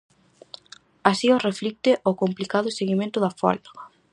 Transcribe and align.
Así 1.11 1.27
o 1.35 1.43
reflicte 1.47 1.91
o 2.09 2.11
complicado 2.21 2.75
seguimento 2.79 3.17
da 3.21 3.35
folga. 3.39 3.71